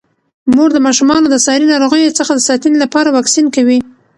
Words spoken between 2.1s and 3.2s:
څخه د ساتنې لپاره